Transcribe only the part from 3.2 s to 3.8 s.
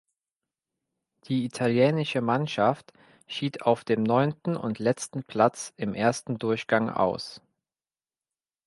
schied